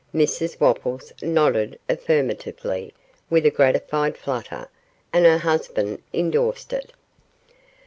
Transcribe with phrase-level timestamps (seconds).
[0.15, 2.91] Mrs Wopples nodded affirmatively
[3.29, 4.67] with a gratified flutter,
[5.13, 6.89] and her husband endorsed it.